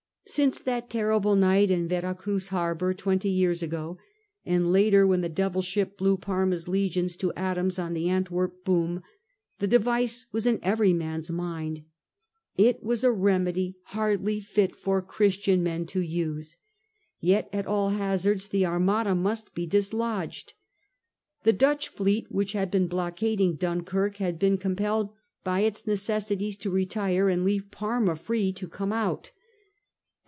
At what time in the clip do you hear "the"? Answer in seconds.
5.19-5.27, 7.93-8.07, 9.59-9.67, 18.47-18.65, 21.43-21.51